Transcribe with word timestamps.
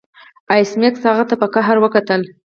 ایس 0.53 0.69
میکس 0.79 1.01
هغه 1.09 1.23
ته 1.29 1.35
په 1.41 1.47
قهر 1.53 1.77
وکتل 1.79 2.21